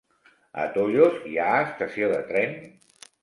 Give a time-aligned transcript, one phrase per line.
[0.63, 2.57] A Tollos hi ha estació de tren?